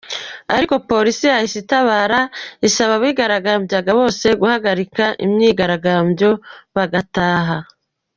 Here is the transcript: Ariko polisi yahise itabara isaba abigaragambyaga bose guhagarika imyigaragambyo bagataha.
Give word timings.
Ariko 0.55 0.73
polisi 0.89 1.23
yahise 1.31 1.55
itabara 1.63 2.19
isaba 2.67 2.93
abigaragambyaga 2.97 3.91
bose 3.99 4.25
guhagarika 4.41 5.03
imyigaragambyo 5.25 6.29
bagataha. 6.77 7.57